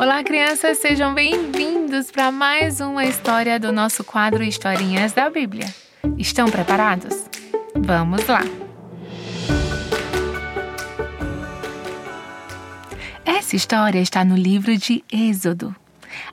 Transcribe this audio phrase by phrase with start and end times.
[0.00, 5.66] Olá, crianças, sejam bem-vindos para mais uma história do nosso quadro Historinhas da Bíblia.
[6.16, 7.28] Estão preparados?
[7.74, 8.42] Vamos lá!
[13.24, 15.74] Essa história está no livro de Êxodo.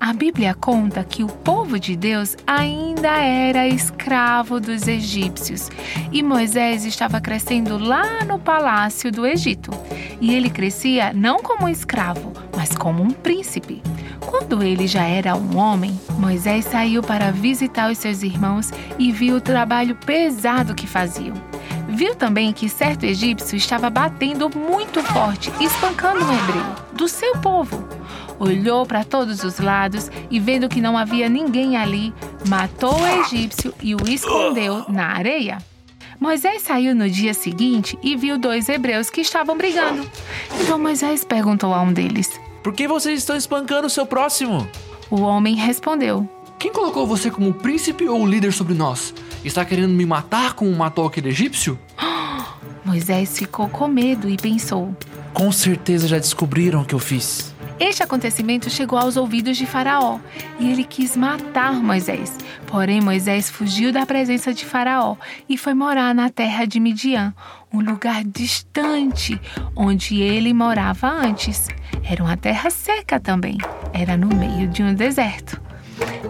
[0.00, 5.70] A Bíblia conta que o povo de Deus ainda era escravo dos egípcios
[6.10, 9.70] e Moisés estava crescendo lá no palácio do Egito.
[10.20, 12.32] E ele crescia não como escravo,
[12.62, 13.82] mas como um príncipe.
[14.24, 18.70] Quando ele já era um homem, Moisés saiu para visitar os seus irmãos
[19.00, 21.34] e viu o trabalho pesado que faziam.
[21.88, 27.84] Viu também que certo egípcio estava batendo muito forte espancando um hebreu, do seu povo.
[28.38, 32.14] Olhou para todos os lados e, vendo que não havia ninguém ali,
[32.48, 35.58] matou o egípcio e o escondeu na areia.
[36.22, 40.08] Moisés saiu no dia seguinte e viu dois hebreus que estavam brigando.
[40.60, 44.68] Então Moisés perguntou a um deles: Por que vocês estão espancando o seu próximo?
[45.10, 46.28] O homem respondeu:
[46.60, 49.12] Quem colocou você como príncipe ou líder sobre nós?
[49.44, 51.76] Está querendo me matar como matou aquele egípcio?
[52.84, 54.94] Moisés ficou com medo e pensou:
[55.34, 57.52] Com certeza já descobriram o que eu fiz.
[57.80, 60.20] Este acontecimento chegou aos ouvidos de Faraó
[60.60, 62.38] e ele quis matar Moisés.
[62.68, 65.16] Porém, Moisés fugiu da presença de Faraó
[65.48, 67.34] e foi morar na terra de Midian,
[67.72, 69.40] um lugar distante
[69.74, 71.68] onde ele morava antes.
[72.04, 73.58] Era uma terra seca também,
[73.92, 75.60] era no meio de um deserto.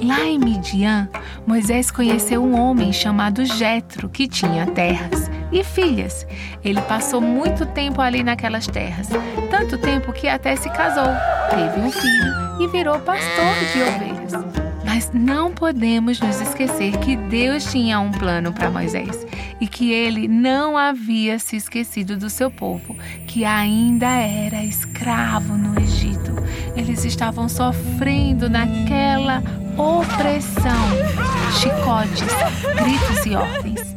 [0.03, 1.09] Lá em Midian,
[1.47, 6.27] Moisés conheceu um homem chamado Jetro, que tinha terras e filhas.
[6.64, 9.09] Ele passou muito tempo ali naquelas terras,
[9.51, 11.09] tanto tempo que até se casou,
[11.51, 14.72] teve um filho e virou pastor de ovelhas.
[14.95, 19.27] Mas não podemos nos esquecer que Deus tinha um plano para Moisés
[19.59, 22.95] e que ele não havia se esquecido do seu povo,
[23.27, 26.35] que ainda era escravo no Egito.
[26.77, 29.43] Eles estavam sofrendo naquela
[29.79, 30.85] opressão,
[31.59, 32.29] chicotes,
[32.77, 33.97] gritos e ordens.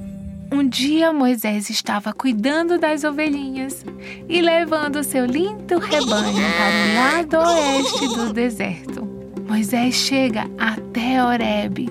[0.50, 3.85] Um dia Moisés estava cuidando das ovelhinhas
[4.29, 9.14] e levando seu lindo rebanho para o lado oeste do deserto.
[9.47, 11.88] Moisés chega até Horebe,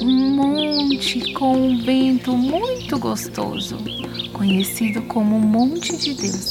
[0.00, 3.78] um monte com um vento muito gostoso,
[4.32, 6.50] conhecido como Monte de Deus.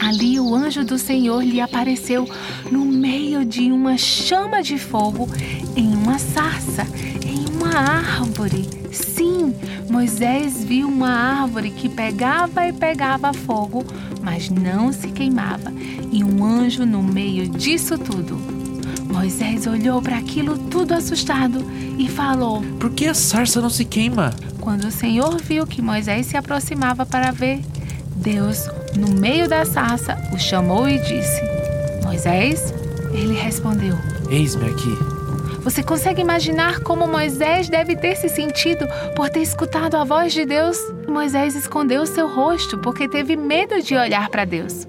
[0.00, 2.26] Ali o anjo do Senhor lhe apareceu
[2.70, 5.28] no meio de uma chama de fogo
[5.76, 6.86] em uma sarça,
[7.26, 8.68] em uma árvore.
[8.90, 9.54] Sim,
[9.90, 13.84] Moisés viu uma árvore que pegava e pegava fogo,
[14.22, 15.70] mas não se queimava,
[16.10, 18.63] e um anjo no meio disso tudo.
[19.10, 21.64] Moisés olhou para aquilo tudo assustado
[21.98, 24.32] e falou: Por que a sarça não se queima?
[24.60, 27.60] Quando o Senhor viu que Moisés se aproximava para ver,
[28.16, 31.42] Deus, no meio da sarça, o chamou e disse:
[32.02, 32.72] Moisés?
[33.12, 33.96] Ele respondeu:
[34.30, 35.14] Eis-me aqui.
[35.64, 40.44] Você consegue imaginar como Moisés deve ter se sentido por ter escutado a voz de
[40.44, 40.76] Deus?
[41.08, 44.86] Moisés escondeu seu rosto porque teve medo de olhar para Deus.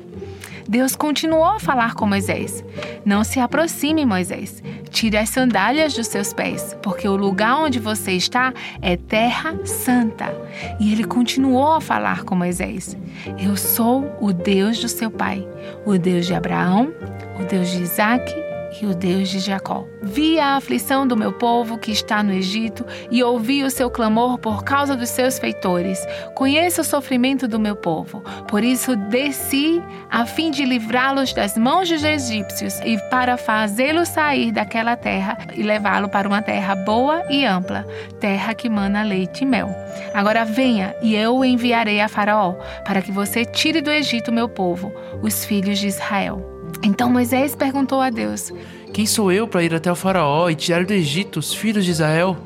[0.67, 2.63] Deus continuou a falar com Moisés:
[3.05, 4.63] Não se aproxime, Moisés.
[4.89, 10.33] Tire as sandálias dos seus pés, porque o lugar onde você está é terra santa.
[10.79, 12.97] E ele continuou a falar com Moisés:
[13.37, 15.47] Eu sou o Deus do seu pai,
[15.85, 16.93] o Deus de Abraão,
[17.39, 18.44] o Deus de Isaque
[18.81, 19.87] e o Deus de Jacó.
[20.01, 24.37] Vi a aflição do meu povo que está no Egito e ouvi o seu clamor
[24.37, 25.99] por causa dos seus feitores.
[26.33, 28.21] Conheço o sofrimento do meu povo.
[28.47, 34.51] Por isso desci a fim de livrá-los das mãos dos egípcios e para fazê-los sair
[34.51, 37.85] daquela terra e levá-lo para uma terra boa e ampla,
[38.19, 39.69] terra que mana leite e mel.
[40.13, 42.53] Agora venha e eu o enviarei a Faraó
[42.83, 46.54] para que você tire do Egito meu povo, os filhos de Israel.
[46.83, 48.51] Então Moisés perguntou a Deus:
[48.93, 51.91] Quem sou eu para ir até o Faraó e tirar do Egito os filhos de
[51.91, 52.37] Israel?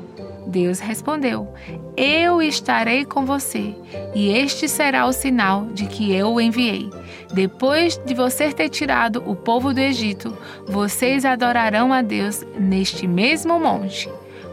[0.46, 1.52] Deus respondeu:
[1.96, 3.74] Eu estarei com você,
[4.14, 6.90] e este será o sinal de que eu o enviei.
[7.32, 10.36] Depois de você ter tirado o povo do Egito,
[10.66, 14.08] vocês adorarão a Deus neste mesmo monte.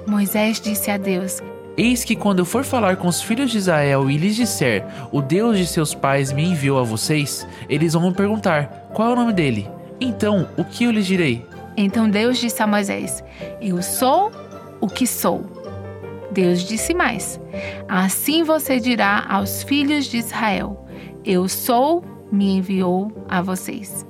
[0.07, 1.41] Moisés disse a Deus:
[1.77, 5.21] Eis que quando eu for falar com os filhos de Israel e lhes disser: O
[5.21, 9.15] Deus de seus pais me enviou a vocês, eles vão me perguntar: Qual é o
[9.15, 9.69] nome dele?
[10.01, 11.45] Então, o que eu lhes direi?
[11.77, 13.23] Então Deus disse a Moisés:
[13.61, 14.31] Eu sou
[14.81, 15.45] o que sou.
[16.31, 17.39] Deus disse mais:
[17.87, 20.83] Assim você dirá aos filhos de Israel:
[21.23, 24.03] Eu sou, me enviou a vocês.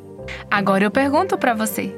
[0.49, 1.93] Agora eu pergunto para você: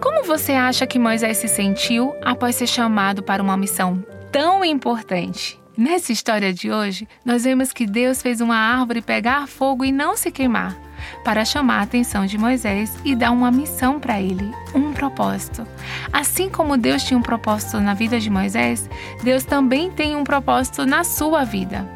[0.00, 5.60] como você acha que Moisés se sentiu após ser chamado para uma missão tão importante?
[5.76, 10.16] Nessa história de hoje, nós vemos que Deus fez uma árvore pegar fogo e não
[10.16, 10.76] se queimar.
[11.24, 15.66] para chamar a atenção de Moisés e dar uma missão para ele, um propósito.
[16.12, 18.88] Assim como Deus tinha um propósito na vida de Moisés,
[19.22, 21.88] Deus também tem um propósito na sua vida.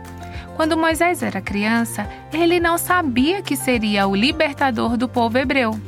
[0.56, 5.78] Quando Moisés era criança, ele não sabia que seria o libertador do povo hebreu.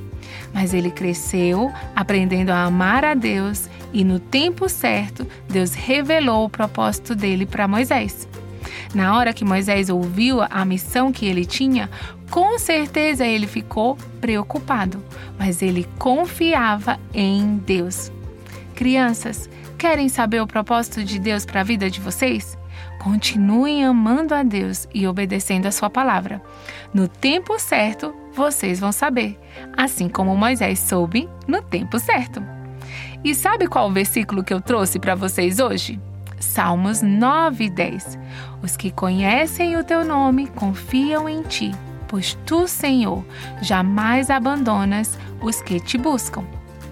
[0.53, 6.51] Mas ele cresceu aprendendo a amar a Deus e no tempo certo, Deus revelou o
[6.51, 8.29] propósito dele para Moisés.
[8.95, 11.91] Na hora que Moisés ouviu a missão que ele tinha,
[12.31, 15.03] com certeza ele ficou preocupado,
[15.39, 18.11] mas ele confiava em Deus.
[18.75, 19.49] Crianças,
[19.79, 22.57] querem saber o propósito de Deus para a vida de vocês?
[23.03, 26.43] Continuem amando a Deus e obedecendo a Sua palavra.
[26.93, 29.39] No tempo certo, vocês vão saber,
[29.77, 32.56] assim como Moisés soube no tempo certo.
[33.27, 35.99] E sabe qual o versículo que eu trouxe para vocês hoje?
[36.39, 38.17] Salmos 9 e 10.
[38.63, 41.73] Os que conhecem o teu nome confiam em ti,
[42.07, 43.25] pois tu, Senhor,
[43.61, 46.45] jamais abandonas os que te buscam.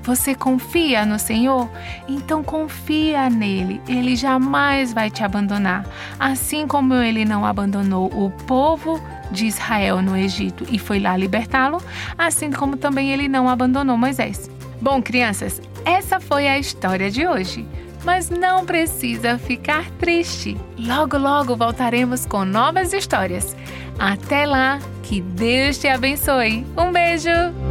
[0.03, 1.71] Você confia no Senhor?
[2.09, 3.81] Então confia nele.
[3.87, 5.87] Ele jamais vai te abandonar.
[6.19, 11.81] Assim como ele não abandonou o povo de Israel no Egito e foi lá libertá-lo,
[12.19, 14.51] assim como também ele não abandonou Moisés.
[14.81, 17.67] Bom, crianças, essa foi a história de hoje.
[18.05, 20.57] Mas não precisa ficar triste.
[20.79, 23.57] Logo, logo voltaremos com novas histórias.
[23.99, 26.67] Até lá, que Deus te abençoe.
[26.77, 27.64] Um beijo!